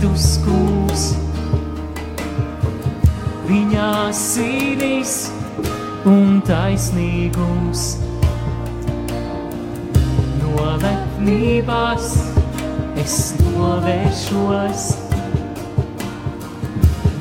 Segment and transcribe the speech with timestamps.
[0.00, 1.02] Kristus kungs.
[3.44, 5.10] Viņa sīnīs
[6.08, 7.82] un taisnīgums
[10.38, 12.08] no lepnībās
[13.04, 14.88] es novēršos.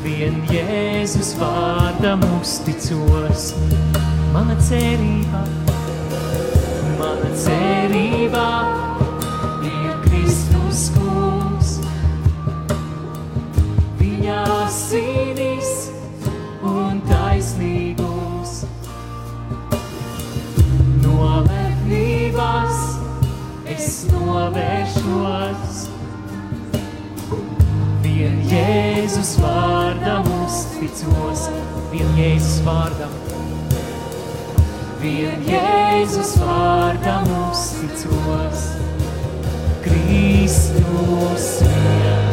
[0.08, 3.52] Vien Jēzus vārdam uzticos,
[4.32, 5.44] mana cerība,
[6.96, 8.48] mana cerība
[31.00, 31.46] uzticos,
[31.92, 33.14] vien Jēzus vārdam.
[35.00, 38.66] Vien Jēzus vārdam uzticos.
[39.86, 42.29] Kristus vien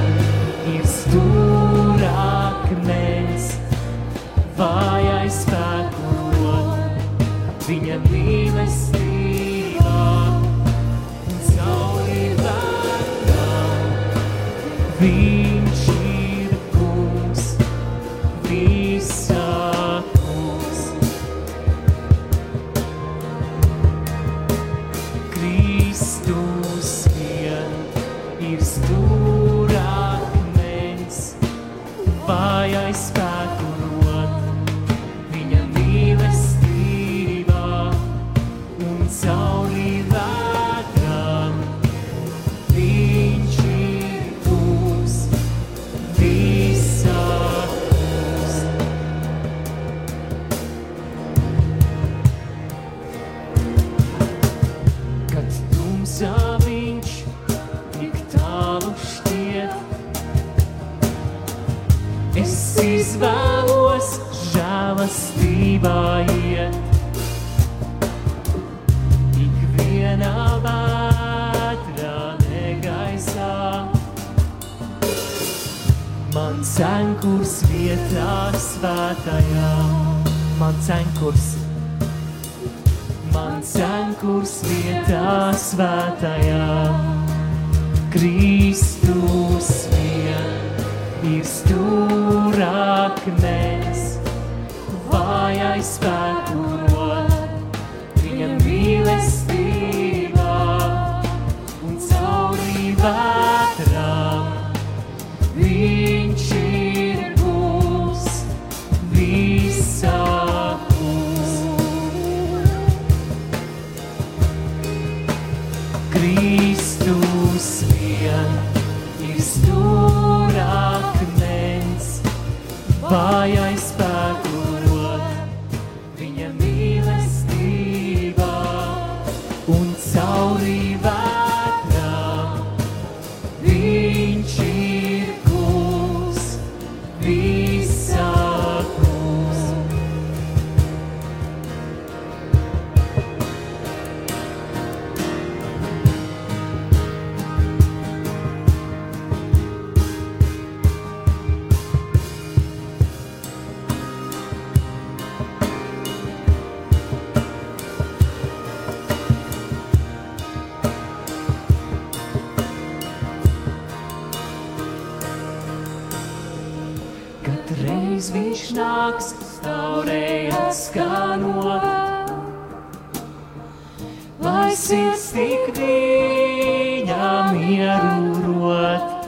[175.67, 179.27] sirds tik viņa mieru rot.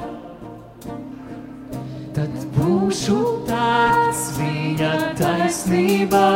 [2.14, 6.30] Tad būšu tāds viņa taisnībā,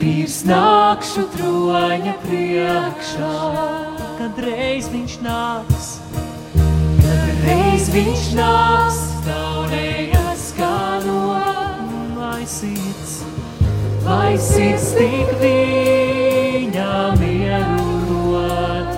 [0.00, 3.34] pīrs nākšu troņa priekšā,
[4.18, 6.00] kad reiz viņš nāks.
[7.04, 11.84] Kad reiz viņš nāks, taurējās skanot,
[12.16, 13.22] lai sirds,
[14.04, 15.34] lai sirds tik
[16.74, 18.96] viņa mieru rot.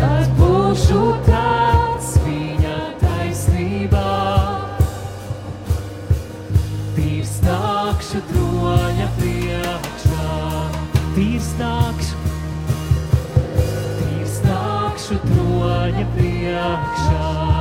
[0.00, 4.08] Tad būšu tāds viņa taisnībā,
[6.96, 10.34] tīrs nākšu troņa priekšā,
[11.14, 12.20] tīrs nākšu
[14.02, 17.51] Tīrs nākšu troņa priekšā.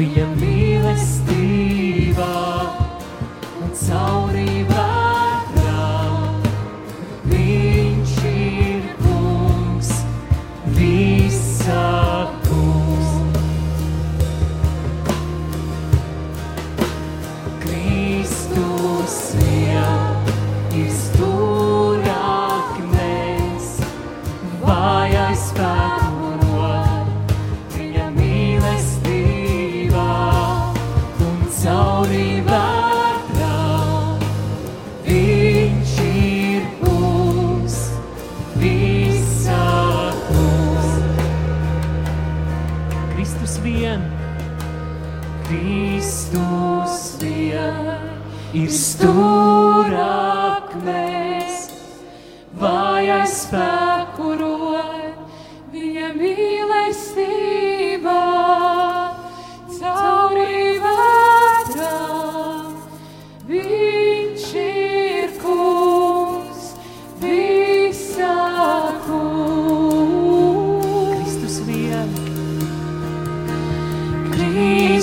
[0.00, 2.28] Viņa mīlestībā
[3.60, 4.19] un cauri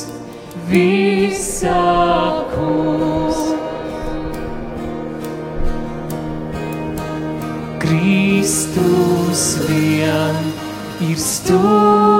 [0.70, 1.82] visa
[2.54, 3.15] kungs.
[10.06, 10.36] Vien
[11.02, 12.15] ir stūrakmens,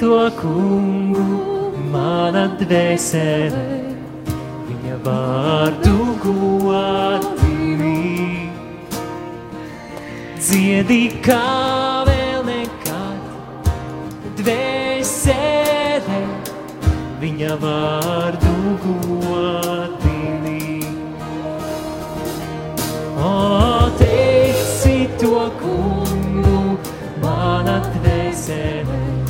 [0.00, 1.24] to kungu,
[1.92, 3.62] mana dvēsele,
[4.68, 8.00] viņa vārdu godini.
[10.38, 13.22] Dziedi kā vēl nekad,
[14.40, 16.20] dvēsele,
[17.22, 20.80] viņa vārdu godini.
[23.24, 23.34] O,
[24.02, 26.78] teici to kungu,
[27.22, 29.23] mana dvēsele,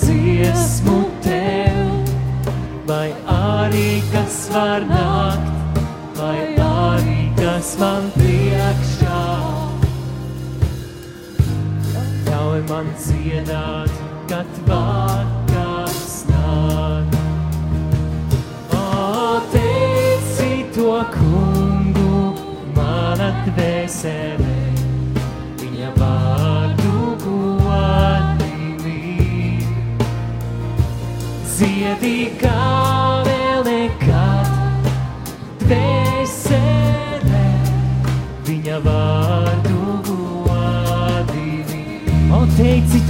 [0.00, 1.78] dziesmu tev,
[2.86, 5.49] vai arī kas var nākt,
[7.80, 9.20] man priekšā.
[12.26, 13.94] Ļauj man dziedāt,
[14.28, 17.16] kad vakars nāk.
[18.76, 18.82] O,
[19.54, 22.20] teici to kungu,
[22.76, 24.39] mana dvēsele,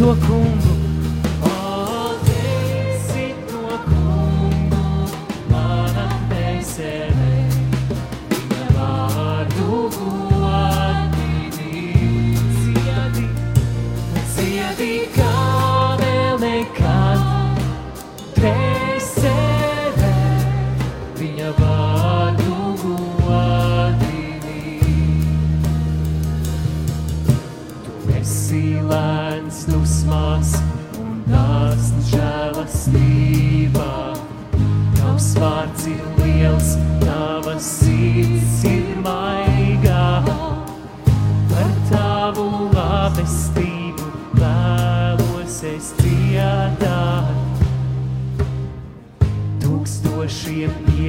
[0.01, 0.80] teici to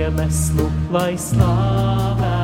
[0.02, 2.41] iemeslu, lai slāvētu.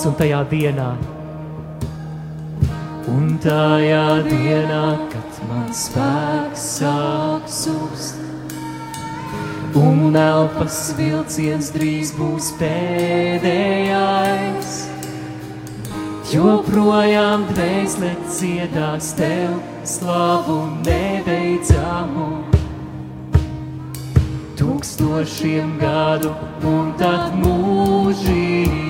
[0.00, 0.96] laiks un tajā dienā.
[3.10, 8.16] Un tajā dienā, kad man spēks sāks uzst,
[9.76, 13.50] un elpas vilciens drīz būs pēdējais,
[16.32, 22.28] joprojām dvēsle dziedās tev slavu nebeidzamu
[24.60, 26.30] tūkstošiem gadu
[26.62, 28.89] un tad mūžīgi.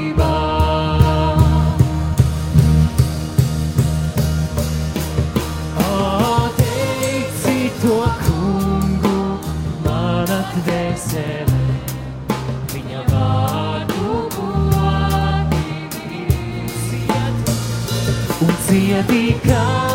[19.03, 19.90] become.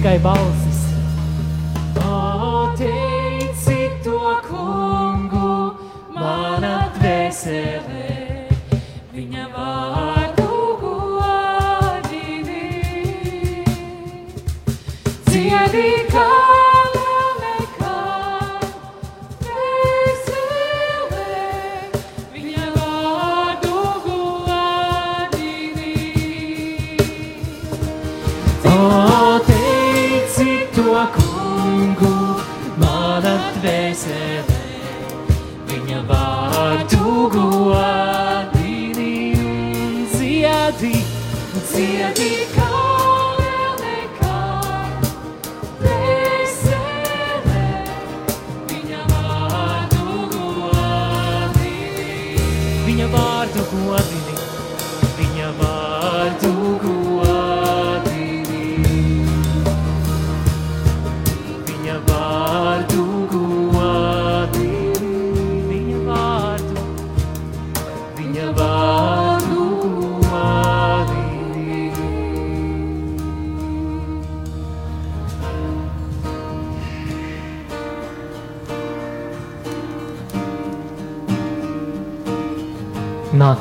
[0.00, 0.69] 丐帮。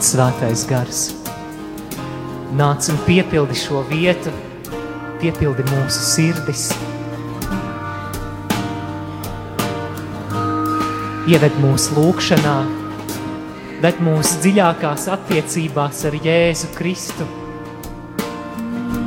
[0.10, 1.00] svētais gars.
[2.58, 4.32] Nāc un piepildi šo vietu,
[5.22, 6.70] piepildi mūsu sirdis.
[11.30, 12.56] Ieved mūsu lūkšanā,
[13.84, 17.28] bet mūsu dziļākās attiecībās ar Jēzu Kristu.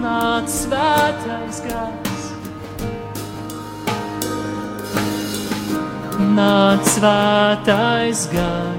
[0.02, 2.22] Nāc svētais gars,
[6.38, 8.71] nāc svētais gars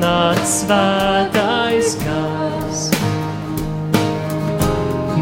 [0.00, 2.82] nāc svētais gars.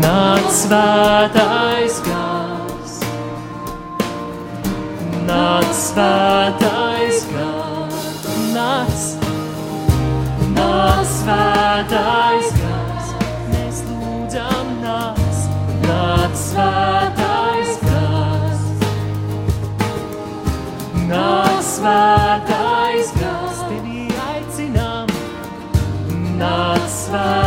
[0.02, 2.96] Nāc svētais gars.
[5.28, 8.02] Nāc svētais gars.
[8.54, 9.06] Nāc,
[10.58, 13.14] nāc svētais gars.
[13.52, 15.40] Mēs lūdzam nāc,
[15.86, 18.68] nāc svētais gars.
[21.08, 22.23] Nāc svētais gars.
[27.14, 27.43] Nāc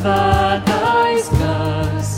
[0.00, 2.10] svētais gars.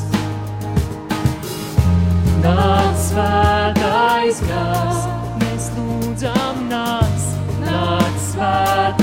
[2.42, 5.04] Nāc svētais gars,
[5.42, 7.30] mēs lūdzam nāc,
[7.62, 9.01] nāc svētais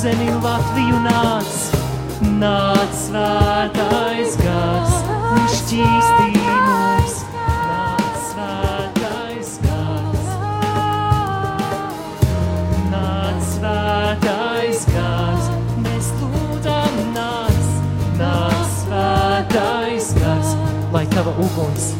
[0.00, 1.56] zemi Latviju nāc.
[2.40, 4.94] Nāc svētais gars.
[5.34, 7.18] Un šķīstī mums.
[7.34, 10.30] Nāc svētais gars.
[12.94, 15.52] Nāc svētais gars,
[15.84, 17.68] mēs lūdzam nāc,
[18.22, 20.56] nāc svētais gars,
[20.96, 21.92] lai tava uguns,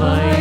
[0.00, 0.35] lai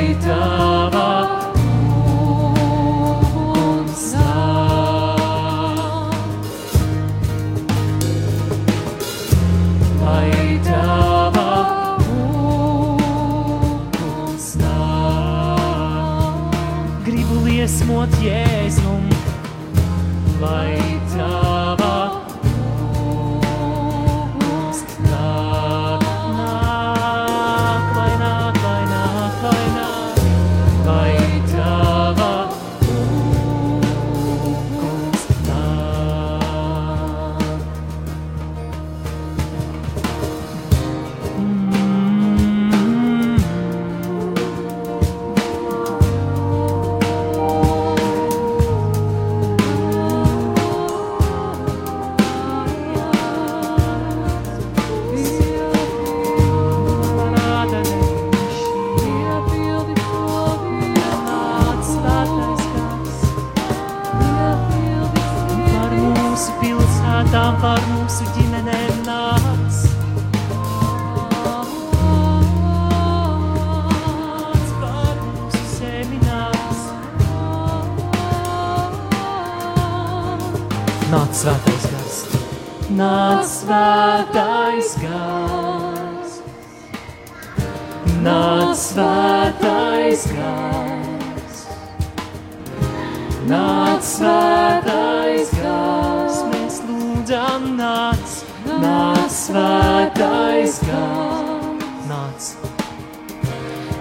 [99.45, 101.91] svētais gars.
[102.10, 102.47] Nāc,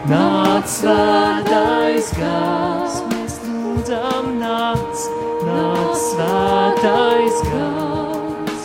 [0.08, 5.04] nāc svētais gars, mēs lūdzam nāc,
[5.44, 8.64] nāc svētais gars.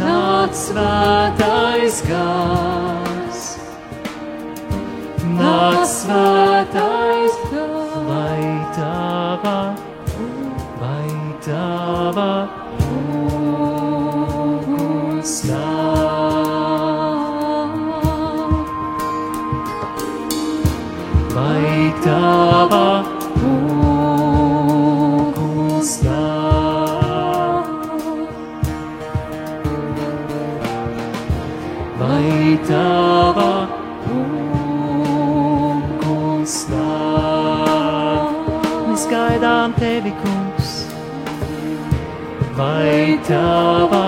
[0.00, 3.44] Nāc svētais gars.
[5.36, 7.72] Nāc svētais gars.
[8.04, 9.56] Vai tava,
[10.80, 11.08] vai
[11.46, 12.63] tava
[22.04, 23.04] tava
[25.14, 27.68] uguns nāk.
[32.00, 33.48] Vai tava
[35.64, 38.32] uguns nāk.
[38.90, 40.70] Mēs gaidām tevi, kungs.
[42.58, 44.03] Vai tava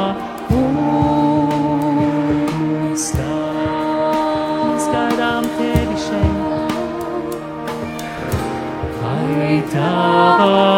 [10.46, 10.75] tava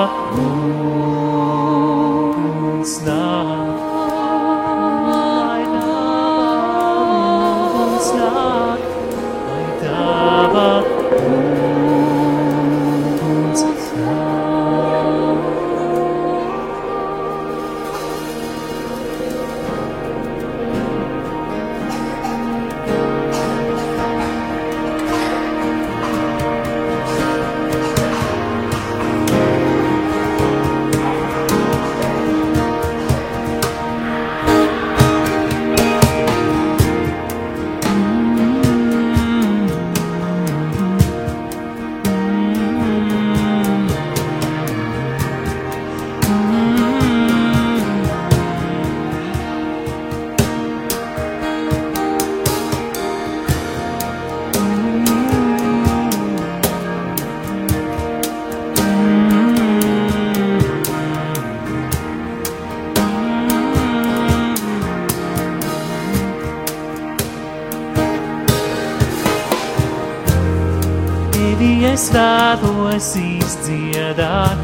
[72.09, 74.63] es vēlos izdziedāt,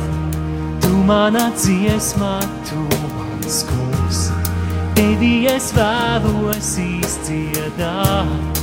[0.80, 4.30] tu manā dziesmā, tu mans kungs.
[4.96, 8.54] Tevi es vēlos izdziedāt.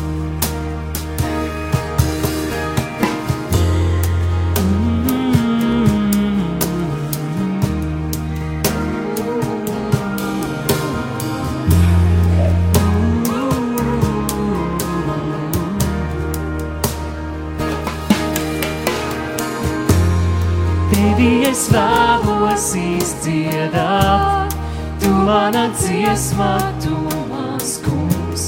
[21.62, 24.54] Es vēlos izdziedāt,
[25.02, 26.95] tu mana dziesmā, tu
[27.30, 28.45] mans kungs.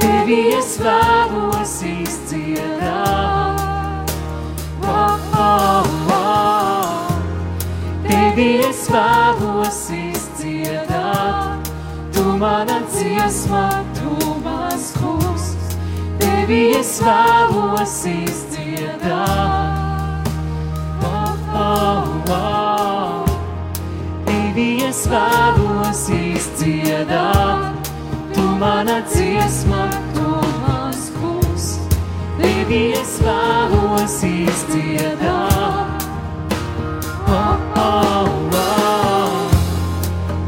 [0.00, 2.90] Tevi es vēlos izdziedāt.
[4.82, 5.86] Oh, oh,
[6.16, 7.06] oh.
[8.08, 11.70] Tevi es vēlos izdziedāt,
[12.10, 13.68] tu mana dziesmā,
[14.00, 15.54] tu mans kungs.
[16.18, 19.59] Tevi es vēlos izdziedāt.
[22.32, 23.30] Oh, oh, oh.
[24.24, 27.90] Tevi es vēlos izdziedāt,
[28.36, 31.66] tu mana dziesma, tu mans kungs.
[32.38, 36.06] Tevi es vēlos izdziedāt.
[37.26, 38.30] Oh, oh,
[38.62, 39.50] oh.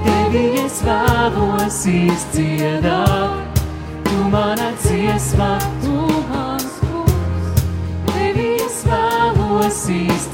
[0.07, 3.65] Tevi es vēlos izdziedāt,
[4.07, 5.99] tu mana dziesma, tu
[6.31, 7.67] mans kungs.
[8.13, 10.32] Tevi es vēlos izdziedāt.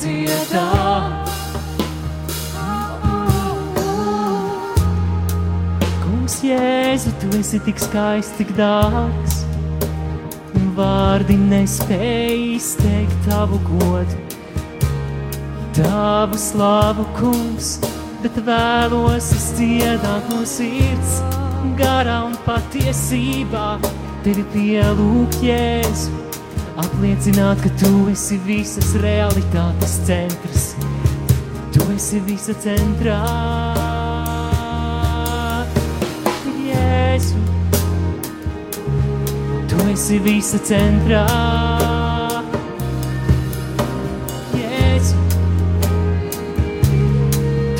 [7.40, 9.44] Esi tik skaists, tik dārgs.
[10.78, 14.18] Vārdi nespēj izteikt tavu godu,
[15.74, 17.72] tavu slavu, kungs,
[18.22, 21.18] bet vēlos es dziedāt no sirds,
[21.80, 23.66] garā un patiesībā.
[24.22, 26.14] Tevi pielūgt, Jēzu,
[26.84, 30.72] apliecināt, ka tu esi visas realitātes centrs.
[31.74, 33.87] Tu esi visa centrā.
[37.18, 37.40] Jēzu,
[39.66, 41.24] tu esi visa centrā.
[44.54, 45.18] Jēzu,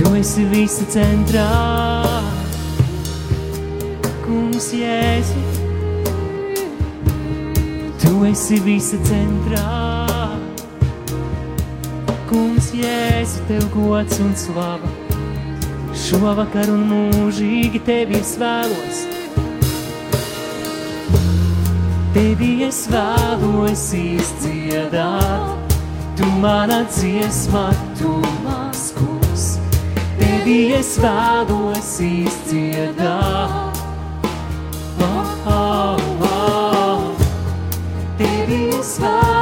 [0.01, 1.47] tu esi visa centrā.
[4.25, 5.45] Kungs, Jēzu,
[8.03, 9.69] tu esi visa centrā.
[12.27, 14.91] Kungs, Jēzu, tev gods un slava.
[16.09, 19.08] Šovakar un mūžīgi tevi es vēlos.
[22.19, 25.77] Tevi es vēlos izdziedāt,
[26.19, 29.47] tu mana dziesma, tu mans kungs.
[30.19, 33.79] Tevi es vēlos izdziedāt.
[34.99, 36.03] Oh, oh,
[36.35, 37.27] oh.
[38.19, 39.38] Tevi es vēlos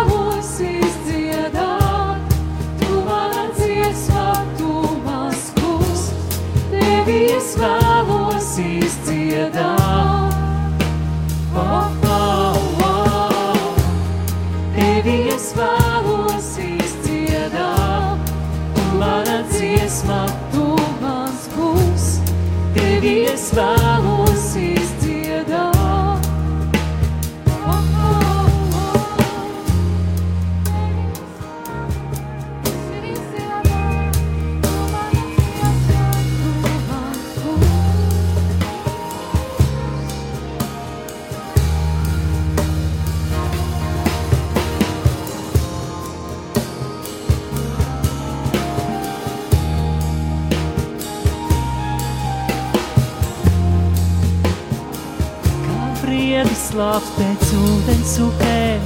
[56.77, 58.83] slāps pēc ūdens upēm,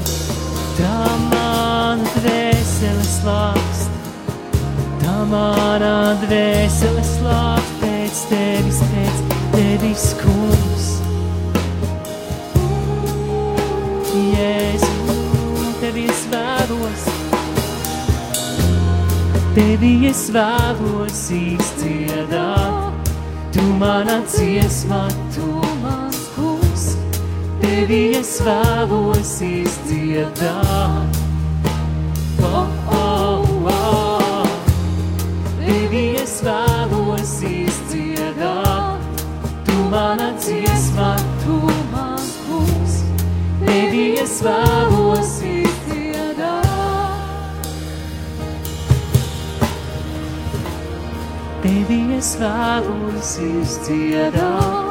[0.76, 3.96] tā mana dvēsele slāpst.
[5.00, 10.87] Tā mana dvēsele slāpst pēc tevis, pēc tevis, kungs.
[14.14, 15.18] Jēzu,
[15.83, 17.09] tevi es vēlos,
[19.59, 23.11] tevi es vēlos izdziedāt.
[23.50, 25.69] Tu mana dziesma, tu
[27.62, 31.18] tevi es vēlos izdziedāt.
[32.42, 34.49] Oh, oh, oh.
[35.61, 39.23] Tevi es vēlos izdziedāt.
[39.66, 41.59] Tu mana dziesma, tu
[41.92, 43.01] mans kungs,
[43.64, 45.81] tevi es vēlos izdziedāt.
[51.61, 54.89] Tevi es vēlos izdziedāt,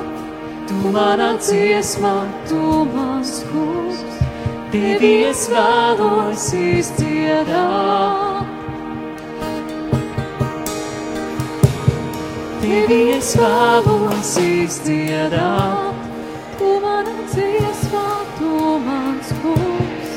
[0.94, 2.14] manā dziesmā,
[2.48, 4.02] tu mans kungs.
[4.72, 8.46] Tevi es vēlos izdziedāt.
[12.62, 16.04] Tevi es vēlos izdziedāt,
[16.60, 18.06] tu manā dziesmā,
[18.38, 18.54] tu
[18.86, 20.12] mans kungs.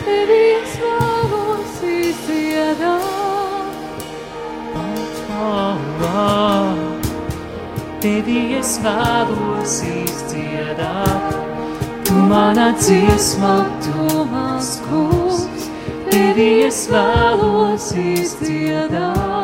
[0.00, 3.06] Tevi es vēlos izdziedāt.
[5.38, 5.78] Oh,
[6.14, 6.67] oh.
[7.98, 11.32] Tevi es vēlos izdziedāt,
[12.06, 15.66] tu manā dziesmā, tu mans kungs,
[16.06, 19.37] tevi es vēlos izdziedāt.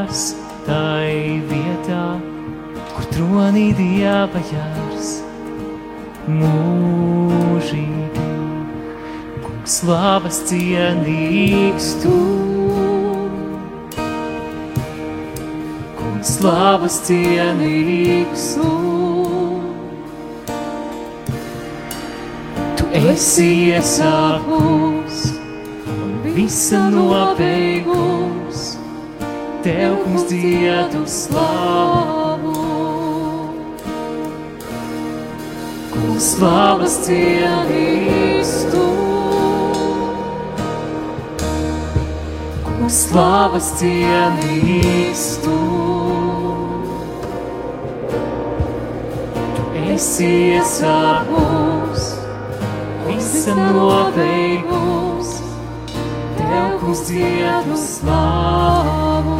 [0.00, 0.34] Sēmojas
[0.66, 2.20] tai vietā,
[2.94, 5.22] kur tronī dieva jārs
[6.28, 8.06] mūžīgi.
[9.42, 12.14] Kungs slavas cienīgs tu.
[15.98, 18.70] Kungs slavas cienīgs tu.
[22.76, 25.28] Tu esi iesākums
[25.86, 28.19] un visa nobeigums.
[29.62, 32.52] Tev, kungs, diedu slavu.
[35.92, 38.86] Kungs slavas cienīgs tu.
[42.64, 45.58] Kungs slavas cienīgs tu.
[49.58, 52.08] Tu esi iesākums,
[53.10, 55.36] visa nobeigums.
[56.40, 59.39] Tev, kungs, diedu slavu.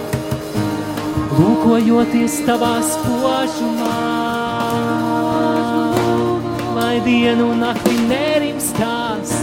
[1.41, 3.97] lūkojoties tavās požumā.
[6.75, 9.33] Lai dienu un nakti nerimstās,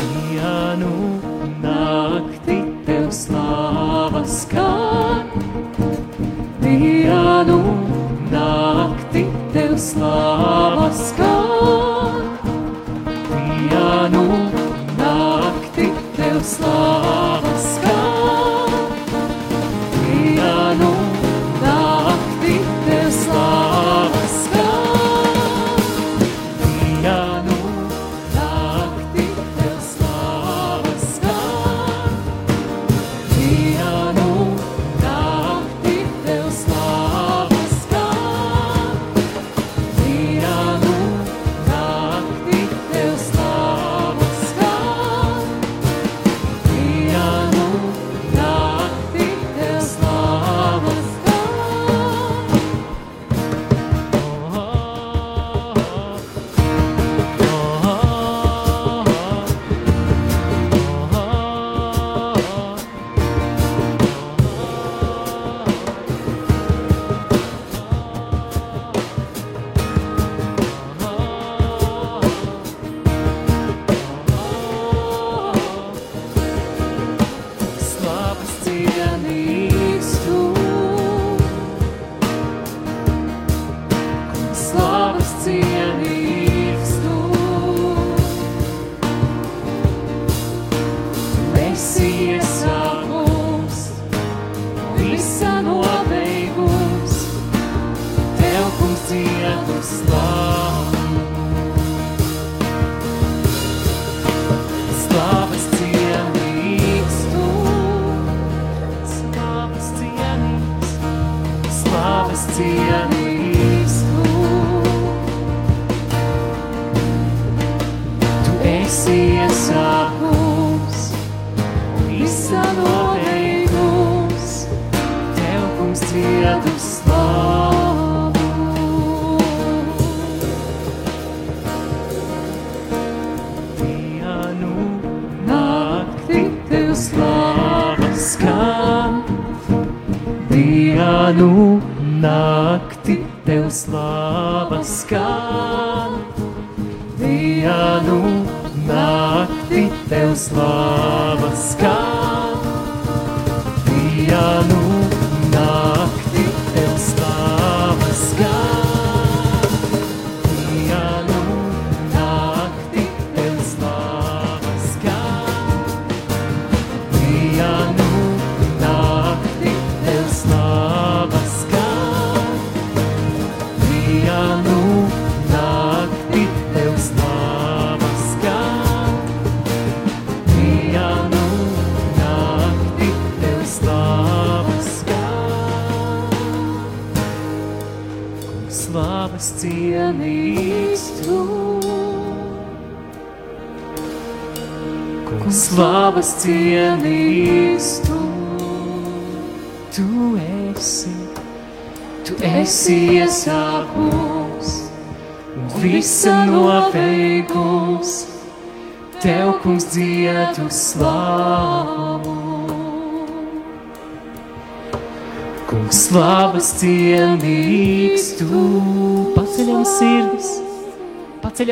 [0.00, 0.92] dienu
[1.62, 4.70] nakti tev slāvas kā,
[6.64, 7.60] dienu
[8.32, 11.34] nakti tev slāvas kā,
[13.36, 14.26] dienu
[14.98, 16.91] nakti tev slāvas kā.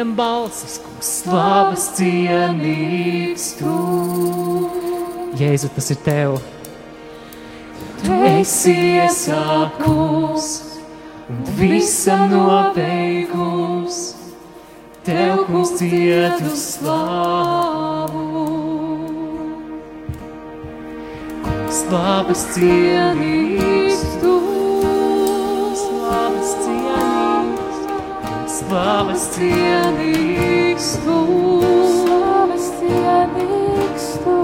[0.01, 3.73] ceļam balsis, kungs, slavas cienīgs tu.
[5.37, 6.39] Jēzu, tas ir tev.
[8.01, 10.47] Tu esi iesākums
[11.29, 14.17] un visam nobeigums.
[15.05, 18.25] Tev, kungs, cietu slavu.
[21.45, 23.50] Kungs, slavas cienīgs.
[28.71, 31.15] Slavas cienīgs tu,
[31.91, 34.35] Slavas cienīgs tu,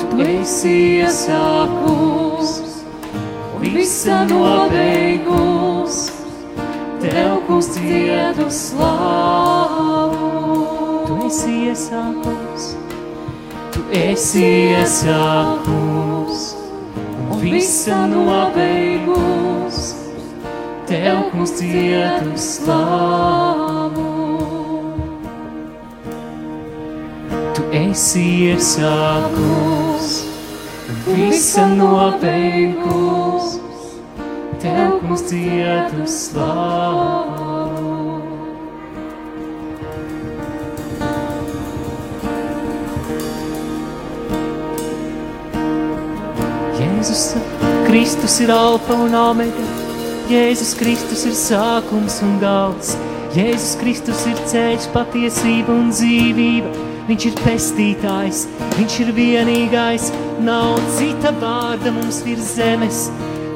[0.00, 0.72] tu esi
[1.02, 2.54] iesākums,
[3.60, 5.98] visa nobeigums,
[7.04, 10.32] tev, kungs, cietu slāvu.
[11.04, 12.72] Tu esi iesākums,
[13.76, 16.40] tu esi iesākums,
[17.28, 18.93] un visa nobeigums,
[20.94, 24.04] tev, kungs, cietu slāvu.
[27.54, 30.12] Tu esi iesākums,
[30.90, 33.58] un visa nobeigums,
[34.62, 37.42] tev, kungs, cietu slāvu.
[46.78, 47.32] Jēzus
[47.88, 49.83] Kristus ir alfa un omega.
[50.24, 52.94] Jēzus Kristus ir sākums un gals.
[53.36, 56.70] Jēzus Kristus ir ceļš, patiesība un dzīvība.
[57.10, 58.38] Viņš ir pestītājs,
[58.78, 60.06] viņš ir vienīgais.
[60.46, 63.02] Nav cita vārda mums virs zemes,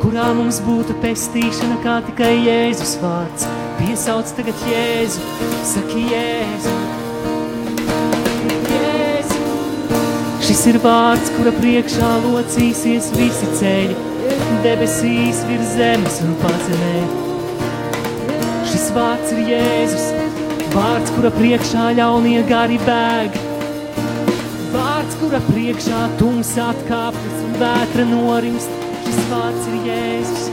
[0.02, 3.48] kurā mums būtu pestīšana kā tikai Jēzus vārds.
[3.80, 5.24] Piesauc tagad Jēzu,
[5.72, 6.76] saki Jēzu.
[8.74, 9.40] Jēzu.
[10.44, 13.96] Šis ir vārds, kura priekšā locīsies visi ceļi,
[14.64, 16.98] debesīs virs zemes un pazemē.
[18.68, 20.06] Šis vārds ir Jēzus,
[20.74, 23.38] vārds, kura priekšā ļaunie gari bēg.
[24.74, 28.76] Vārds, kura priekšā tums atkāpjas un vētra norimst.
[29.06, 30.46] Šis vārds ir Jēzus,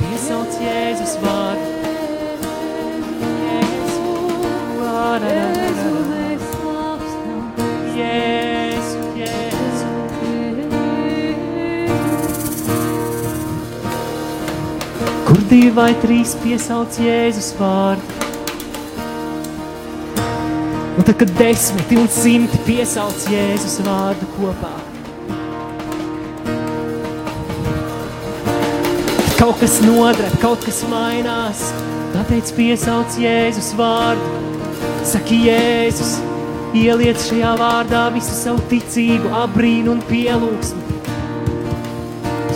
[0.00, 1.70] piesauc Jēzus vārdu.
[3.44, 4.16] Jēzu,
[4.80, 5.57] vārā,
[15.28, 18.14] Kur divi vai trīs piesauc Jēzus vārdu?
[20.96, 24.70] Un tad, kad desmiti un simti piesauc Jēzus vārdu kopā,
[29.36, 31.60] kaut kas nodara, kaut kas mainās.
[32.16, 34.32] Tāpēc piesauc Jēzus vārdu.
[35.12, 36.14] Saki, Jēzus,
[36.76, 40.86] ieliec šajā vārdā visu savu ticību, abrīnu un pielūgsmu.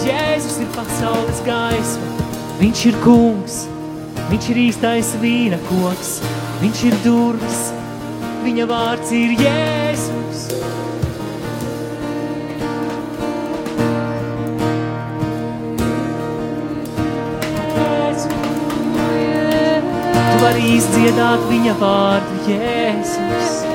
[0.02, 2.11] Jēzus ir pasaules gaisma,
[2.62, 3.54] viņš ir kungs,
[4.30, 6.12] viņš ir īstais vīna koks,
[6.60, 7.62] viņš ir durvis,
[8.44, 10.44] viņa vārds ir Jēzus.
[17.80, 18.30] Jēzu.
[20.22, 22.40] Tu vari izdziedāt viņa vārdu.
[22.52, 23.71] Jēzus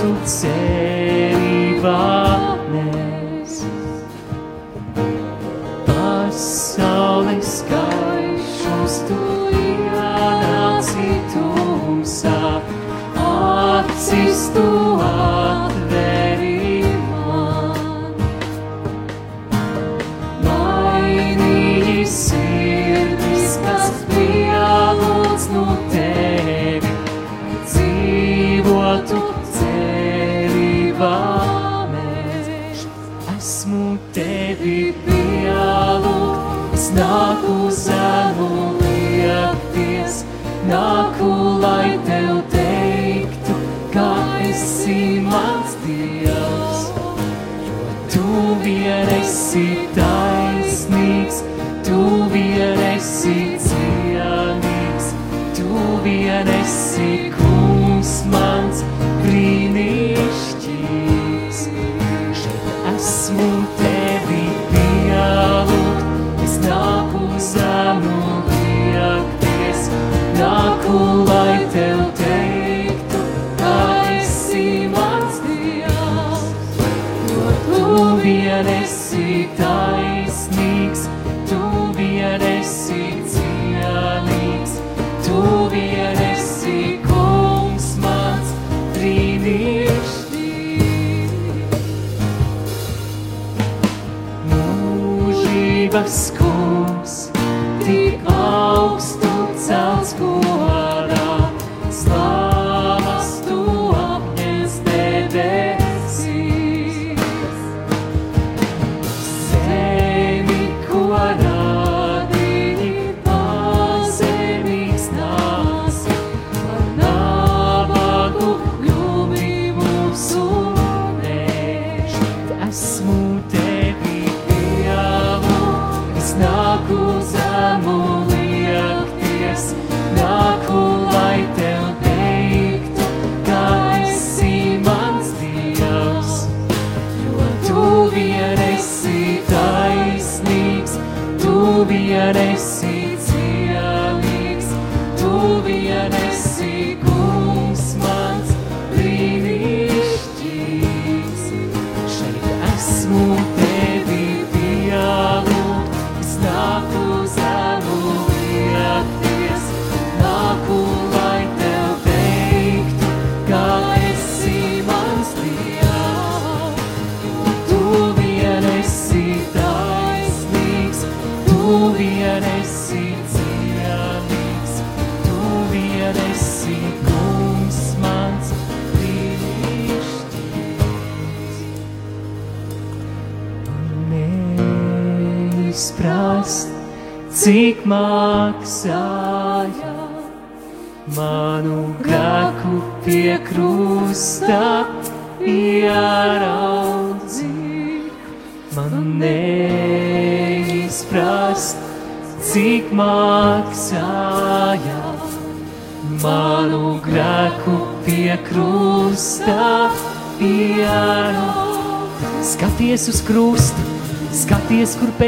[0.00, 2.19] dzīvotu cerībā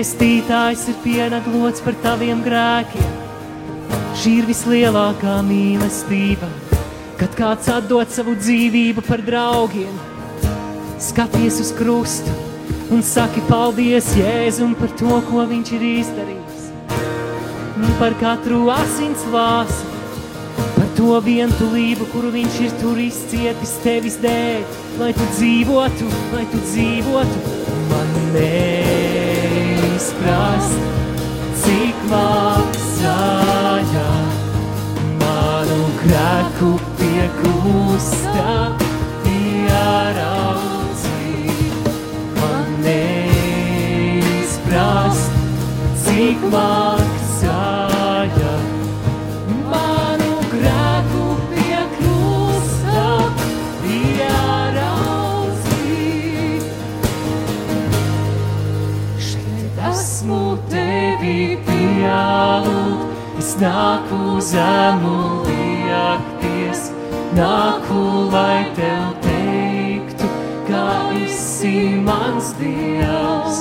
[0.03, 3.11] pestītājs ir pienaglots par taviem grēkiem.
[4.19, 6.49] Šī ir vislielākā mīlestība,
[7.21, 9.95] kad kāds atdod savu dzīvību par draugiem.
[10.99, 12.35] Skaties uz krustu
[12.91, 16.67] un saki paldies Jēzum par to, ko viņš ir izdarījis.
[17.79, 19.87] Un par katru asins vāsu,
[20.75, 24.67] par to vientulību, kuru viņš ir tur izcietis tevis dēļ,
[24.99, 27.59] lai tu dzīvotu, lai tu dzīvotu.
[27.93, 28.17] Man
[30.03, 30.83] neizprast,
[31.63, 33.07] cik maksāja
[35.21, 38.75] manu grēku pie krusta
[39.31, 40.43] ieraudzīt.
[42.41, 44.13] Man neizprast,
[46.03, 47.12] cik maksāja
[63.63, 66.89] nāku zemu liekties,
[67.37, 68.01] nāku,
[68.33, 70.31] lai tev teiktu,
[70.67, 70.87] ka
[71.23, 73.61] esi mans Dievs,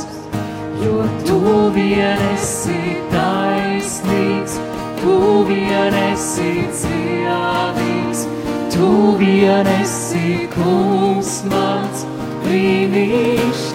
[0.81, 1.39] jo tu
[1.75, 4.57] vien esi taisnīgs,
[5.03, 5.17] tu
[5.49, 8.25] vien esi cienīgs,
[8.73, 8.89] tu
[9.21, 12.07] vien esi kungs mans
[12.47, 13.70] brīnišķīgs.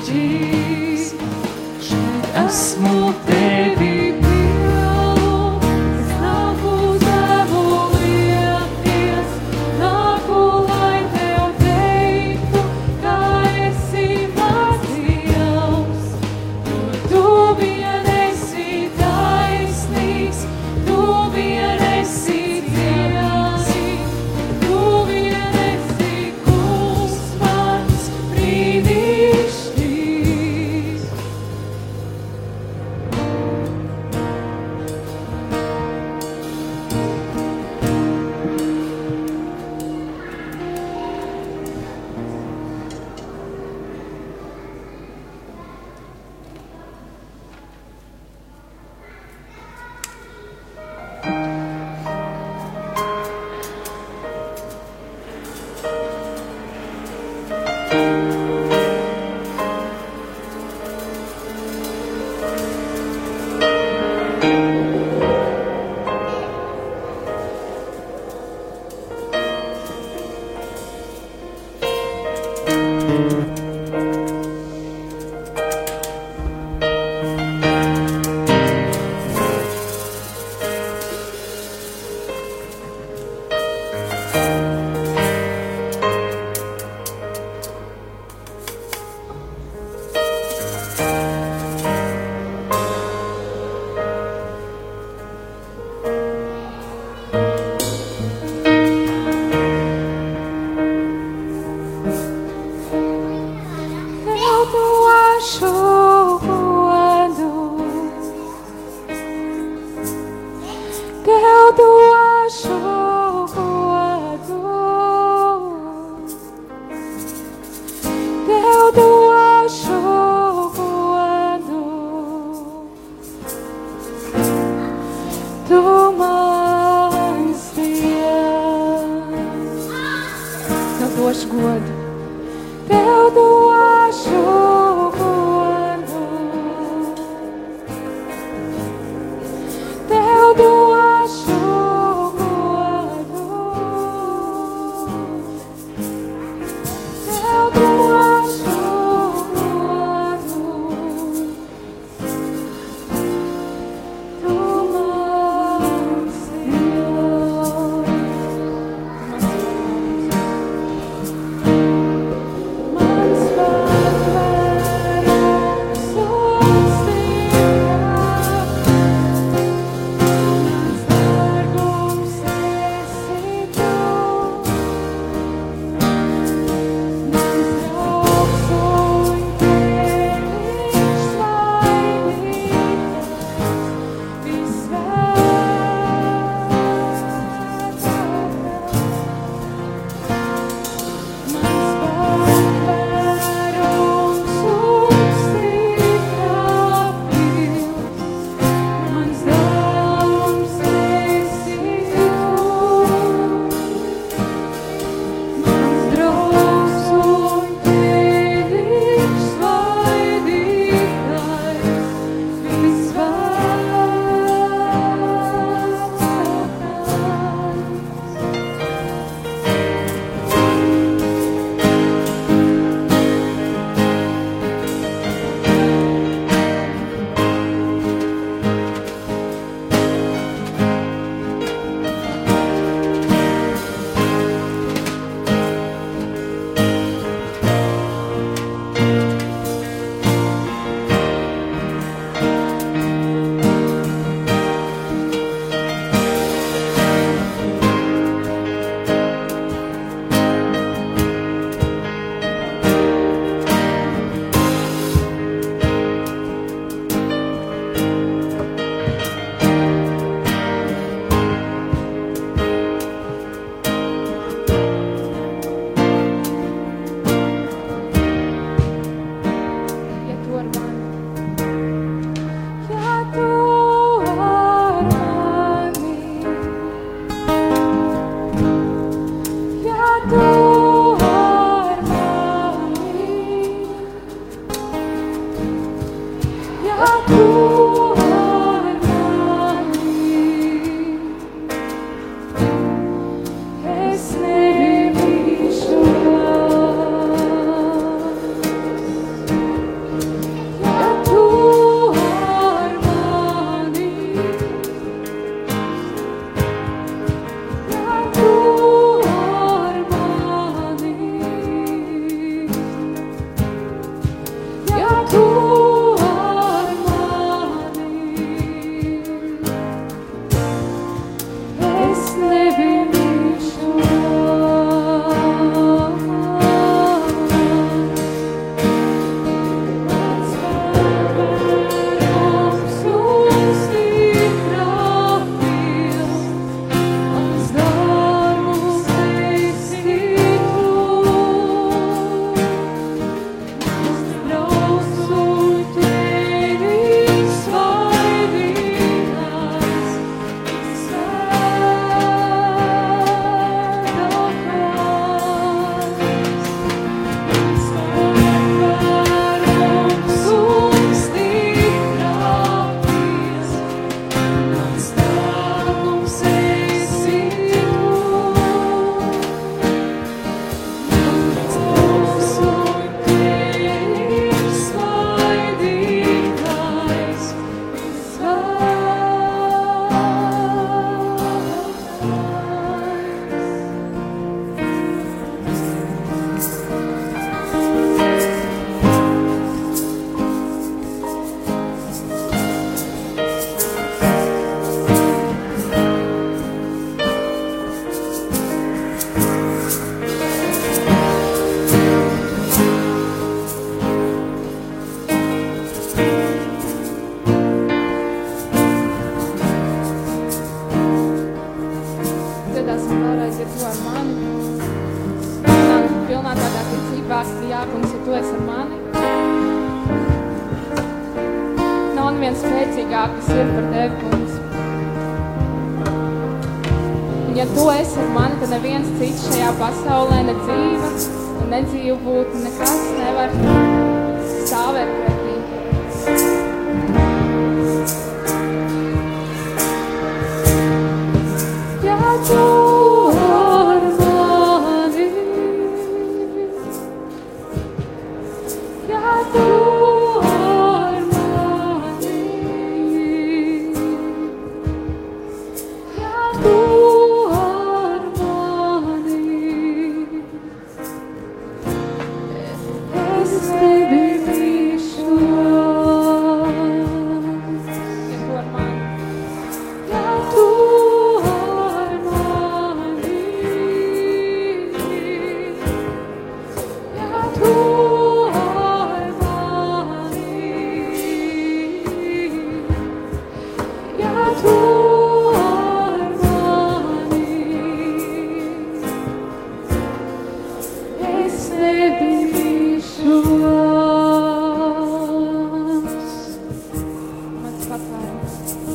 [497.97, 498.86] Mans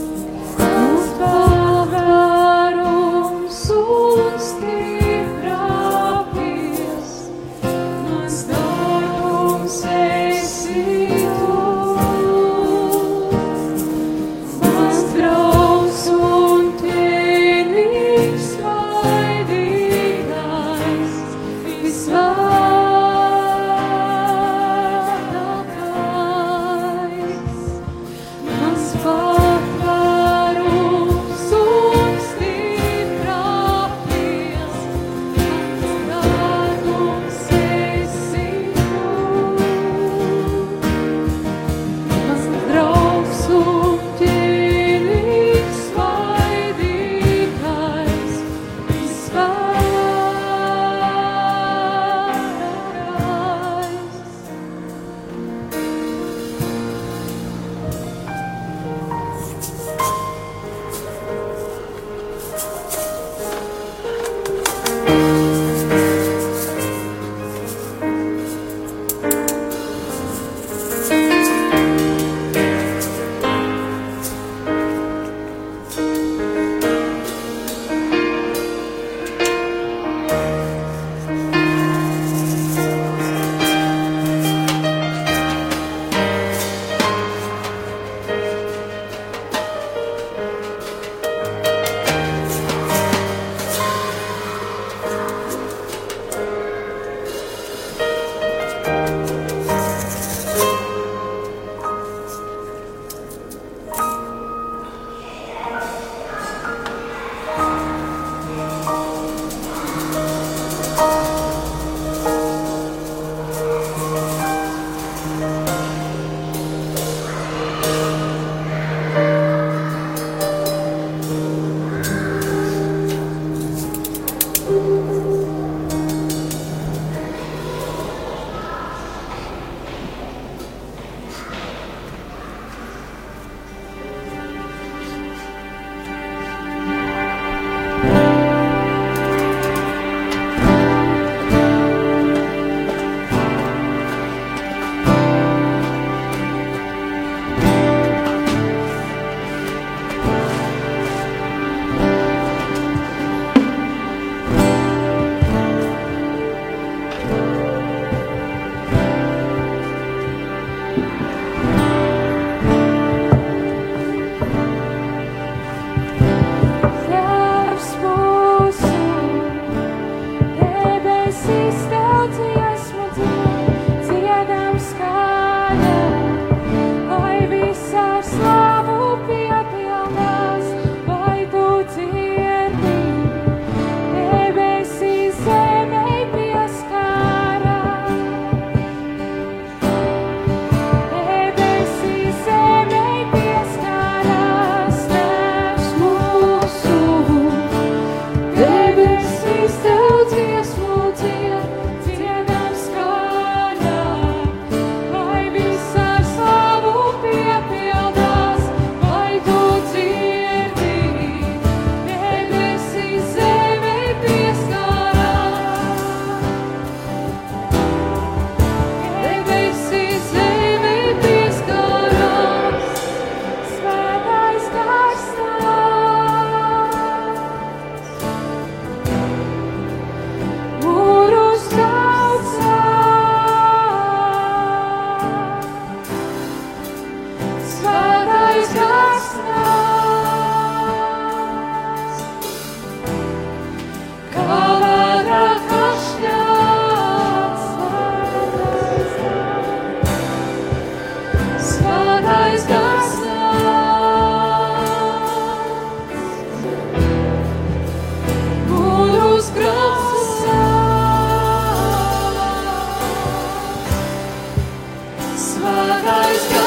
[265.63, 266.60] what I saw.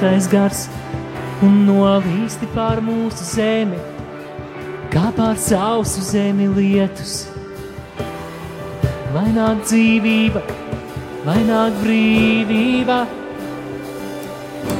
[0.00, 0.60] Svētais gars
[1.44, 3.76] un novīsti pār mūsu zemi,
[4.88, 7.26] kā pār sausu zemi lietus.
[9.12, 10.40] Lai nāk dzīvība,
[11.26, 13.02] lai nāk brīvība,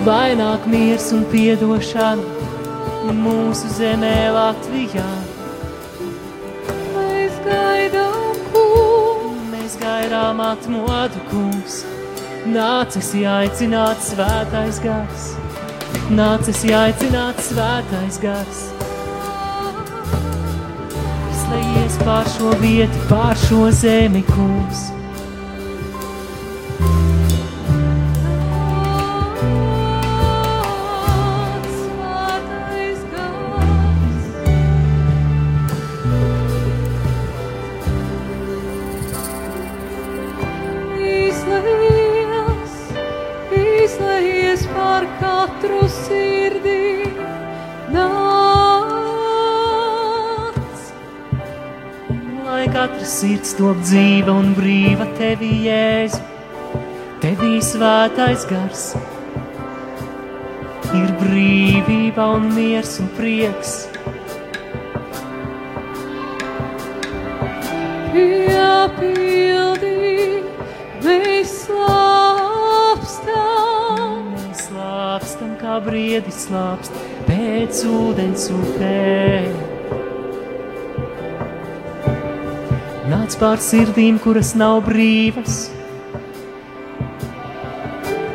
[0.08, 5.08] lai nāk miers un piedošana mūsu zemē Latvijā.
[6.96, 11.82] Mēs gaidām, kungs, mēs gaidām atmodu, kungs.
[12.50, 15.26] Nācis aicināt svētais gars,
[16.10, 18.62] nācis aicināt svētais gars.
[21.30, 24.88] Izlejies pār šo vietu, pār šo zemi, kungs.
[53.60, 56.16] Top dzīva un brīva tevī, Jēzu,
[57.20, 58.96] tevī svētais gars.
[60.96, 63.72] Ir brīvība un miers un prieks.
[68.14, 69.92] Piepildī,
[71.04, 72.62] mēs slāpstam.
[74.38, 76.92] Mēs slāpstam kā briedi slāpst
[77.28, 79.69] pēc ūdens upē.
[83.10, 85.64] Nāc pār sirdīm, kuras nav brīvas.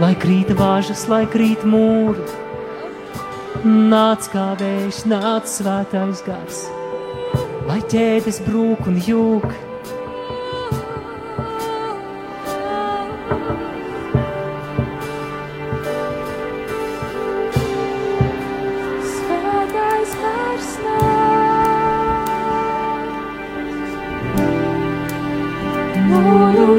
[0.02, 2.26] Lai krīt vāžas, lai krīt mūri.
[3.94, 6.66] Nāc kā vējš, nāc svētais gars.
[7.70, 9.48] Lai ķēdes brūk un jūk.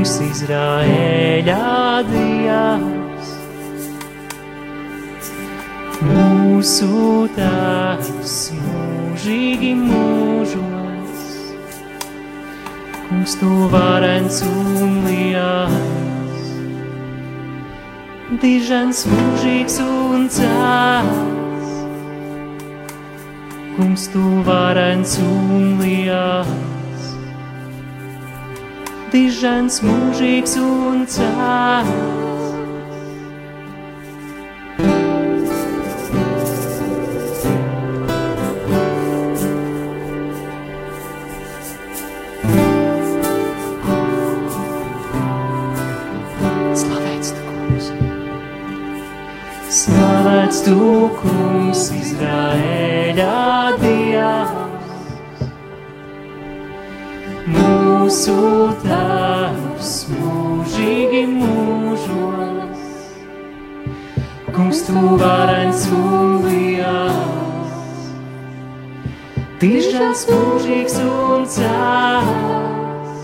[0.00, 1.64] kungs Izraēļā
[2.08, 3.32] Dievs.
[6.00, 11.26] Mūsu tēvs mūžīgi mūžos,
[13.10, 16.48] kungs tu varens un liels,
[18.40, 21.78] dižens mūžīgs un cēls,
[23.76, 26.79] kungs tu varens un liels
[29.12, 32.48] dižens mūžīgs un cēls.
[49.80, 50.76] Slavēts tu,
[51.22, 53.34] kungs, Izraēļā
[53.80, 53.99] Dievs!
[58.10, 62.80] Mūsu Tēvs mūžīgi mūžos,
[64.50, 68.08] Kungs, tu varens un liels,
[69.62, 73.20] Dižens mūžīgs un cēls,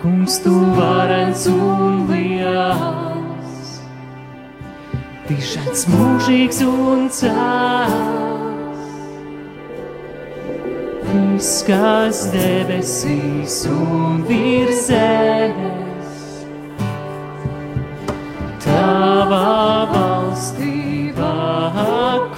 [0.00, 3.76] Kungs, tu varens un liels,
[5.28, 8.35] Dižens mūžīgs un cēls.
[11.36, 16.14] Viss, kas debesīs un virs zemes,
[18.64, 21.34] Tavā valstībā,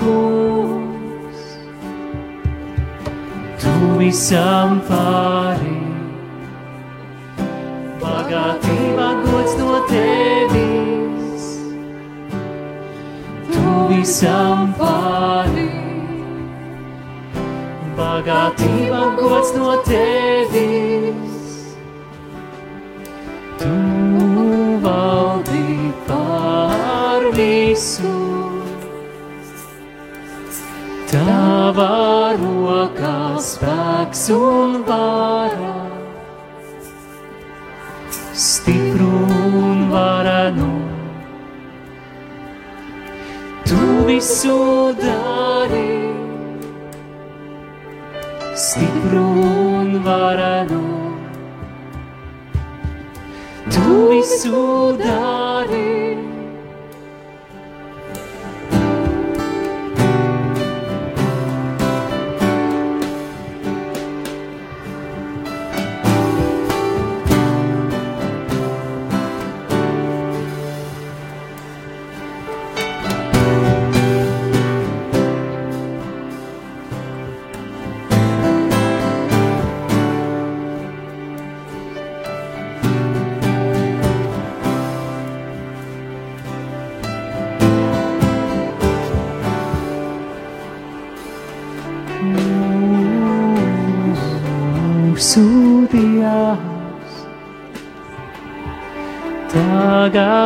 [0.00, 1.44] kungs,
[3.62, 5.78] Tu visam pārī,
[8.02, 11.46] bagātība gods no Tevis,
[13.54, 15.47] Tu visam pārī
[18.18, 21.76] bagātība gods no tevis.
[23.60, 23.74] Tu
[24.82, 28.14] valdi pār visu,
[31.12, 35.76] tavā rokā spēks un vara,
[38.34, 39.12] stipru
[39.62, 40.72] un varenu.
[43.68, 44.58] Tu visu
[44.98, 45.57] dari
[48.78, 49.26] stipru
[49.78, 50.82] un varenu.
[53.74, 55.47] Tu visu dari.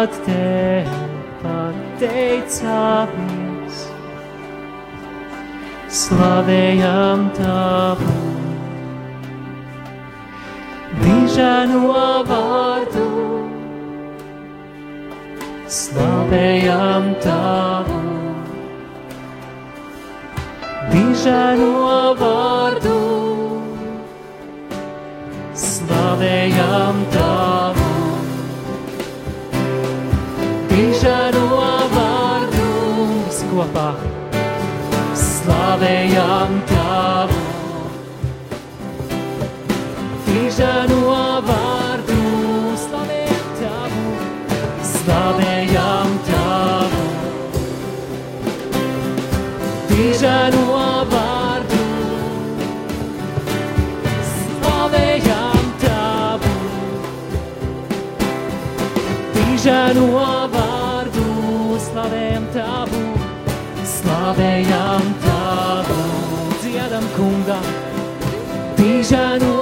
[0.02, 0.84] Tagad te
[1.42, 2.56] pateicamies,
[5.88, 8.16] slavējam tavu,
[11.02, 11.82] dižano
[12.30, 13.08] vārdu,
[15.68, 18.00] slavējam tavu,
[20.90, 21.74] dižano
[22.18, 22.51] vārdu.
[35.72, 36.51] Slavējam tavu,
[69.12, 69.61] dižano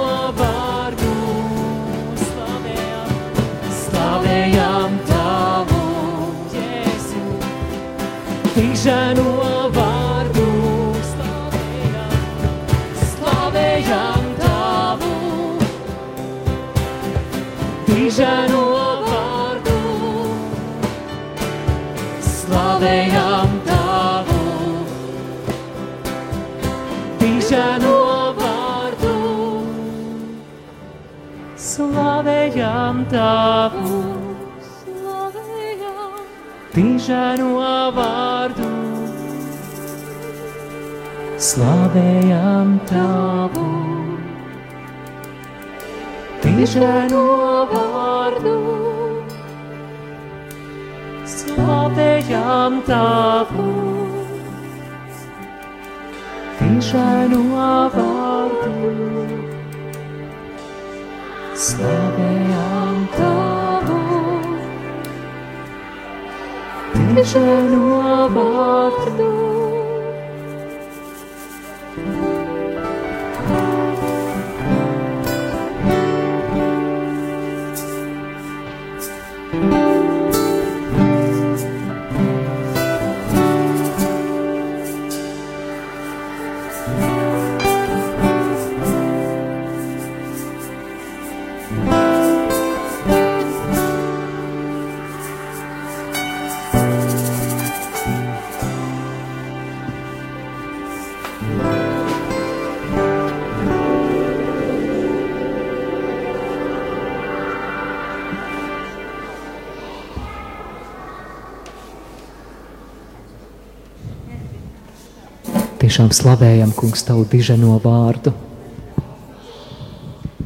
[33.11, 33.99] slavējam tavu,
[36.71, 38.69] dižano vārdu.
[41.41, 43.67] Slavējam tavu,
[46.43, 47.25] dižano
[47.73, 48.55] vārdu.
[51.35, 53.69] Slavējam tavu,
[56.61, 57.43] dižano
[57.97, 58.75] vārdu.
[61.61, 62.70] Slavējam
[63.17, 63.99] tavu,
[67.13, 69.40] dižano vārdu.
[115.91, 118.31] Tiešām slavējam, kungs, tavu diženo vārdu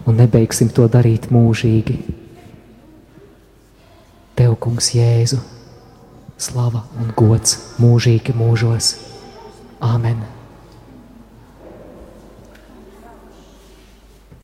[0.10, 2.00] un nebeigsim to darīt mūžīgi.
[4.42, 5.38] Tev, kungs, Jēzu,
[6.42, 8.96] slava un gods mūžīgi mūžos.
[9.86, 10.35] Āmen!